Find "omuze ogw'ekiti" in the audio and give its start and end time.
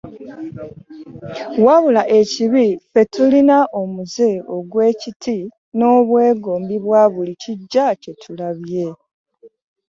3.81-5.37